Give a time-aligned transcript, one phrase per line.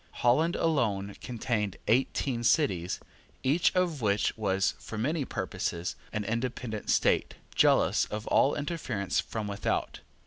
[0.23, 2.99] Holland alone contained eighteen cities,
[3.43, 9.45] each of which was, for many purposes, an independent state, jealous of all interference from
[9.47, 9.99] without.